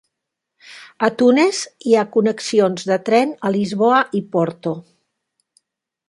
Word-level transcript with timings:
A 1.07 1.09
Tunes 1.17 1.59
hi 1.89 1.93
ha 1.99 2.05
connexions 2.15 2.87
de 2.91 2.97
tren 3.09 3.35
a 3.49 3.51
Lisboa 3.59 3.99
i 4.21 4.23
Porto. 4.37 4.73